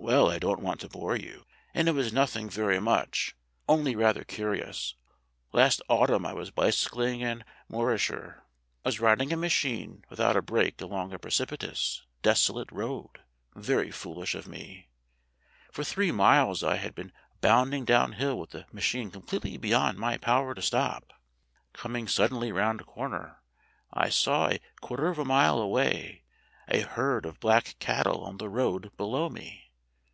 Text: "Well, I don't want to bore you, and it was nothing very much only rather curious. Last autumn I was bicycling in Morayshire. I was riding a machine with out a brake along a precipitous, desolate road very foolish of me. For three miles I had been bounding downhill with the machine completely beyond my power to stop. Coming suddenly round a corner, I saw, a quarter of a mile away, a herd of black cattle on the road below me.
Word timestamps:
"Well, 0.00 0.30
I 0.30 0.38
don't 0.38 0.62
want 0.62 0.80
to 0.82 0.88
bore 0.88 1.16
you, 1.16 1.44
and 1.74 1.88
it 1.88 1.92
was 1.92 2.12
nothing 2.12 2.48
very 2.48 2.78
much 2.80 3.34
only 3.68 3.96
rather 3.96 4.22
curious. 4.22 4.94
Last 5.52 5.82
autumn 5.88 6.24
I 6.24 6.32
was 6.34 6.52
bicycling 6.52 7.20
in 7.20 7.44
Morayshire. 7.68 8.44
I 8.84 8.88
was 8.88 9.00
riding 9.00 9.32
a 9.32 9.36
machine 9.36 10.04
with 10.08 10.20
out 10.20 10.36
a 10.36 10.40
brake 10.40 10.80
along 10.80 11.12
a 11.12 11.18
precipitous, 11.18 12.06
desolate 12.22 12.70
road 12.70 13.22
very 13.56 13.90
foolish 13.90 14.36
of 14.36 14.46
me. 14.46 14.88
For 15.72 15.82
three 15.82 16.12
miles 16.12 16.62
I 16.62 16.76
had 16.76 16.94
been 16.94 17.12
bounding 17.40 17.84
downhill 17.84 18.38
with 18.38 18.50
the 18.50 18.66
machine 18.72 19.10
completely 19.10 19.58
beyond 19.58 19.98
my 19.98 20.16
power 20.16 20.54
to 20.54 20.62
stop. 20.62 21.12
Coming 21.72 22.06
suddenly 22.06 22.52
round 22.52 22.80
a 22.80 22.84
corner, 22.84 23.42
I 23.92 24.10
saw, 24.10 24.46
a 24.48 24.60
quarter 24.80 25.08
of 25.08 25.18
a 25.18 25.24
mile 25.24 25.58
away, 25.58 26.22
a 26.68 26.80
herd 26.82 27.26
of 27.26 27.40
black 27.40 27.74
cattle 27.80 28.24
on 28.24 28.36
the 28.38 28.48
road 28.48 28.96
below 28.96 29.28
me. 29.28 29.64